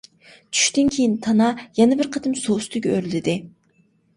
چۈشتىن 0.59 0.89
كېيىن 0.95 1.13
تانا، 1.27 1.49
يەنە 1.81 1.99
بىر 2.01 2.11
قېتىم 2.17 2.35
سۇ 2.47 2.59
ئۈستىگە 2.59 2.97
ئۆرلىدى. 2.97 3.37